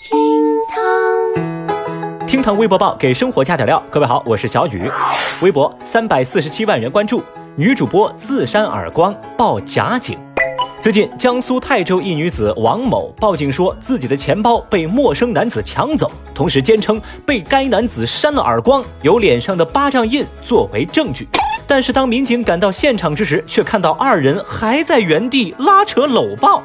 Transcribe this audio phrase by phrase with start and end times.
[0.00, 0.18] 厅
[0.66, 3.82] 堂，厅堂微博报给生活加点料。
[3.90, 4.90] 各位好，我是小雨。
[5.42, 7.22] 微博三百四十七万人关注，
[7.54, 10.18] 女主播自扇耳光报假警。
[10.80, 21.28] 最近，江苏泰州一女子王某报警说自己的钱包被陌生男子抢走，同时坚称被该男子扇了耳光，有脸上的巴掌印作为证据。
[21.70, 26.60] 但是当民警赶到现场之时，却看到二人还在原地拉扯搂抱。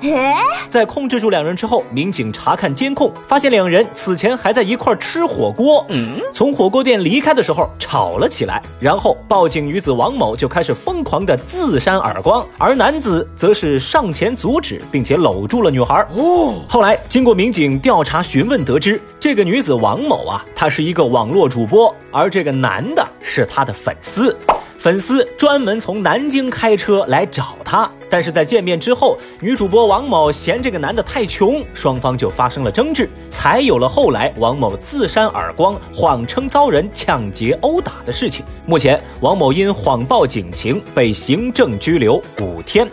[0.68, 5.86] 在控制住两人之后，民警查看监控，发现两人此前还在一块吃火锅。
[6.34, 16.04] 从火锅店离开的时候吵了起来，然后报警女子王某就开始疯狂的自扇耳光，而男子则是上前阻止，并且搂住了女孩。
[16.16, 24.36] 哦，后来经过民警调查询问得知，这个女子王某啊，她是一个网络主播，而这个男的是她的粉丝。
[24.78, 38.46] 粉丝专门从南京开车来找他，但是在见面之后，女主播王某嫌这个男的太穷，双方就发生了争执，才有了后来王某自扇耳光、谎称遭人抢劫殴打的事情。
[38.66, 42.88] 目前，王某因谎报警情被行政拘留五天。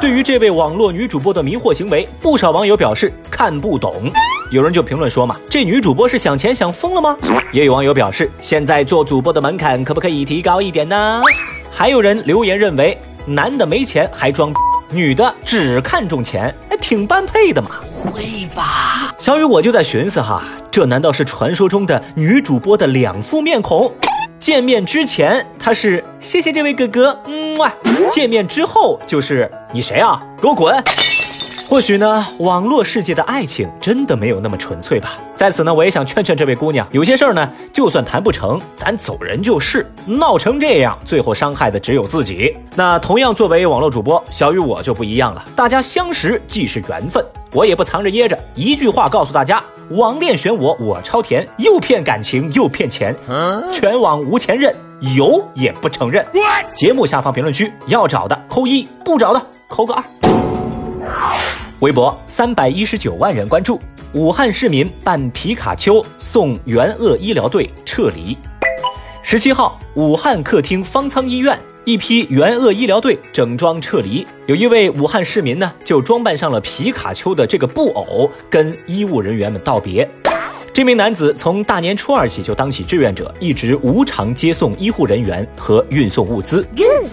[0.00, 4.10] 对于这位网络女主播的迷惑行为，不少网友表示看不懂。
[4.50, 7.16] 有人就评论说嘛，这女主播是想钱想疯了吗？
[7.52, 11.20] 也有网友表示，现在做主播的门槛可不可以提高一点呢？
[11.70, 14.52] 还有人留言认为，男的没钱还装，
[14.90, 17.70] 女的只看重钱，哎，挺般配的嘛。
[17.90, 19.12] 会吧？
[19.18, 23.92] 小雨我就在寻思哈，这难道是传说中的女主播的两副面孔？
[24.38, 27.72] 见面之前她是谢谢这位哥哥，嗯哇，
[28.12, 30.22] 见面之后就是你谁啊？
[30.40, 30.72] 给我滚！
[31.68, 35.18] 或许呢，网络世界的爱情真的没有那么纯粹吧。
[35.34, 39.84] 在此呢，我也想劝劝这位姑娘，有些事儿呢，就算谈不成，咱走人就是。
[40.06, 42.56] 闹成这样，最后伤害的只有自己。
[42.76, 45.44] 那同样作为网络主播，小雨我就不一样了。
[45.56, 53.14] 大家相识既是缘分，我也不藏着掖着，一句话告诉大家：网恋选我，我超甜，又骗感情又骗钱，
[53.72, 54.72] 全网无前任，
[55.16, 56.24] 有也不承认。
[56.76, 60.02] 节目下方评论区要找的扣一，不找的扣个二。
[61.86, 63.80] 微博三百一十九万人关注，
[64.12, 68.36] 武汉市民扮皮卡丘送援鄂医疗队撤离。
[69.22, 80.10] 十七号，武汉客厅方舱医院一批援鄂医疗队整装撤离，有一位武汉市民呢，就装扮上了皮卡丘的这个布偶，跟医务人员们道别。
[80.76, 86.68] 这名男子从大年初二起就当起志愿者，一直无偿接送医护人员和运送物资。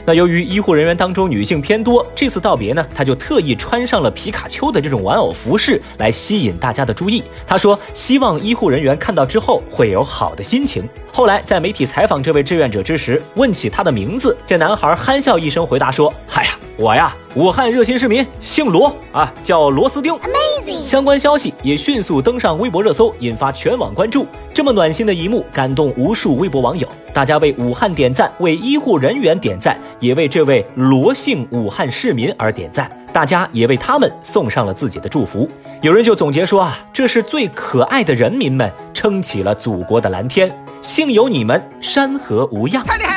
[0.06, 7.24] 那由于医护人员当中女性偏多，这次道别呢，他就特意穿上了皮卡丘的这种玩偶服饰来吸引大家的注意。
[7.48, 10.84] 他说，希望医护人员看到之后会有好的心情。
[11.10, 20.12] 后来在媒体采访这位志愿者之时，问起他的名字，这男孩憨笑一声回答说：“嗨呀。”我呀，武汉热心市民，姓罗啊，叫螺丝钉。
[20.16, 20.84] Amazing！
[20.84, 24.26] 相关消息也迅速登上微博热搜，引发全网关注。
[24.56, 26.88] 这么暖心的一幕，感动无数微博网友。
[27.14, 32.92] 大家为武汉点赞，为医护人员点赞，也为这位罗姓武汉市民而点赞。
[33.14, 35.48] 大家也为他们送上了自己的祝福。
[35.84, 40.52] 有人就总结说啊，这是最可爱的人民们撑起了祖国的蓝天，
[40.82, 42.84] 幸有你们，山河无恙。
[42.84, 43.13] 太厉害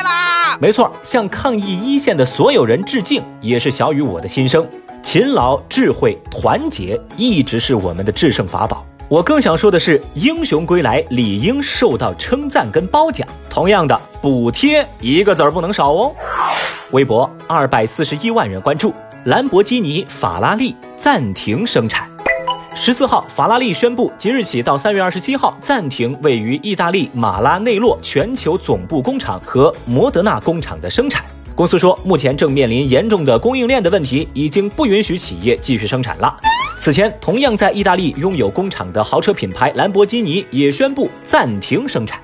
[0.59, 4.67] 没错，向抗疫一线的所有人致敬，也是小雨我的心声。
[5.03, 8.85] 勤劳、智慧、团结，一直是我们的制胜法宝。
[9.07, 13.25] 我更想说的是，英雄归来理应受到称赞跟褒奖。
[13.49, 16.13] 同样的，补贴一个子儿不能少哦。
[16.91, 18.93] 微博二百四十一万人关注，
[19.25, 22.09] 兰博基尼、法拉利暂停生产。
[22.79, 31.25] 十四号，法拉利宣布，即日起到三月二十七号暂停位于意大利马拉内洛全球总部工厂和摩德纳工厂的生产。
[31.55, 36.37] 公司说，目前正面临严重的供应链的问题，已经不允许企业继续生产了。
[36.77, 42.21] 此前，同样在意大利拥有工厂的豪车品牌兰博基尼也宣布暂停生产。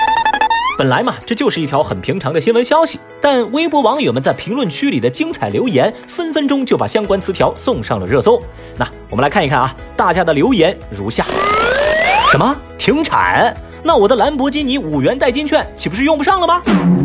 [0.75, 8.41] 本来嘛，这就是一条很平常的新闻消息，但微博网友们在评论区里的精彩留言，分分钟就把相关词条送上了热搜。
[8.75, 11.28] 那我们来看一看啊，大家的留言如下：
[12.31, 13.55] 什么停产？
[13.84, 16.62] 那我的兰博基尼五元代金券岂不是用不上了吗？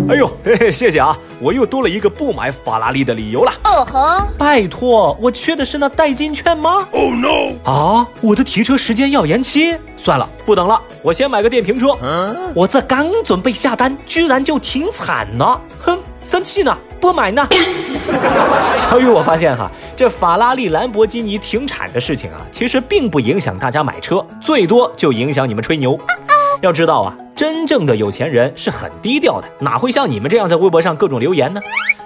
[0.08, 3.52] 哎呦，嘿嘿，谢谢啊，我又多了一个不买法拉利的理由了。
[3.64, 7.52] 哦吼，拜托，我缺的是那代金券吗？Oh no！
[7.64, 11.88] 啊，我的提车时间要延期，算了，不等了，我先买个电瓶车。
[12.54, 17.46] 我这刚准备下单，居然就停产了，哼，生气呢，不买呢。
[18.88, 25.98] 小雨，我发现哈，这法拉利、兰博基尼停产的事情啊，其实并不影响大家买车，最多就影响你们吹牛。
[26.60, 31.60] 要知道啊，真正的有钱人是很低调的，哪会像你们这样在微博上各种留言呢？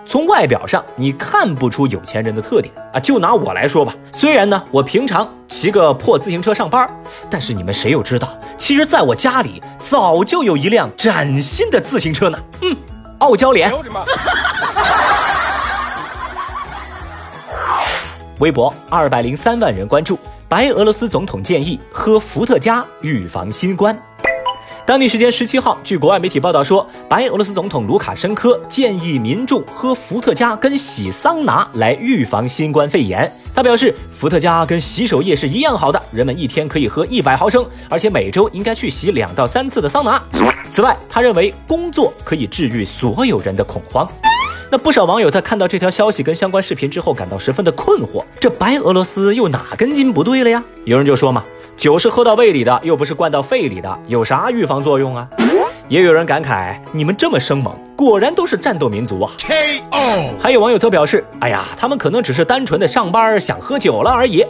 [0.04, 3.00] 从外表上你看不出有钱人的特点啊。
[3.00, 6.88] 就拿我来说吧，虽然呢我平常骑个破自行车上班，
[7.30, 8.28] 但是你们谁又知道，
[8.58, 12.38] 其实在我家里早就有一辆崭新的自行车呢。
[12.60, 12.76] 嗯，
[13.18, 13.72] 傲娇脸。
[18.38, 20.18] 微博二百零三万人关注，
[20.48, 23.96] 白俄罗斯总统建议喝伏特加预防新冠。
[24.84, 33.32] 当地时间十七号，据国外媒体报道说，白俄罗斯总统卢卡申科建议民众喝伏特加跟洗桑拿来预防新冠肺炎。
[33.54, 40.20] 他表示，伏特加跟洗手液是一样好的，人们一天可以喝一百毫升，而且每周应该去洗两到三次的桑拿。
[40.68, 44.04] 此外，他认为工作可以治愈所有人的恐慌。
[44.68, 50.64] 那不少网友在看到这条消息跟相关视频之后，感到十分的困惑：这白俄罗斯又哪根筋不对了呀？
[50.86, 51.44] 有人就说嘛。
[51.76, 55.26] 酒是喝到胃里的，又不是灌到肺里的，有啥预防作用啊？
[55.88, 60.38] 也有人感慨，你们这么生猛，果然都是战斗民族啊！K.O.
[60.40, 64.44] 还有网友则表示，哎呀，他们可能只是单纯的上班想喝酒了而已。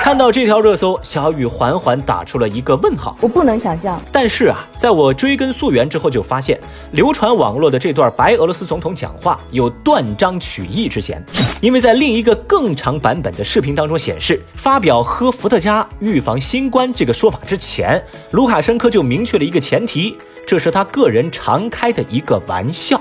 [0.00, 3.14] 看到这条热搜，小雨缓缓打出了一个问号。
[3.20, 4.00] 我不能想象。
[4.10, 6.58] 但是啊，在我追根溯源之后，就发现
[6.92, 11.22] 流传网络的这段白俄罗斯总统讲话有断章取义之嫌。
[11.60, 22.98] 因为在另一个更长版本的视频当中显示，发表喝伏特加预防新冠这个说法之前，卢卡申科就明确了一个前提，这是他个人常开的一个玩笑。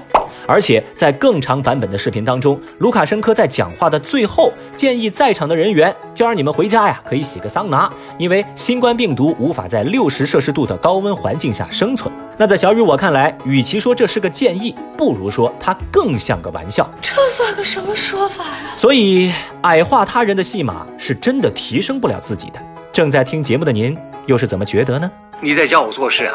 [0.50, 7.88] 而且在更长版本的视频当中，卢卡申科在讲话的最后建议在场的人员，就让你们回家呀，可以洗个桑拿，
[8.18, 12.12] 因为新冠病毒无法在六十摄氏度的高温环境下生存。
[12.36, 16.90] 那在小雨我看来，与其说这是个建议，不如说它更像个玩笑。
[17.00, 18.76] 这算个什么说法呀？
[18.76, 19.32] 所以
[19.62, 22.60] 矮化他人的戏码是真的提升不了自己的。
[22.92, 23.96] 正在听节目的您，
[24.26, 25.12] 又是怎么觉得呢？
[25.40, 26.34] 你在教我做事啊？